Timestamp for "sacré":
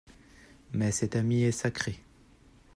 1.51-1.99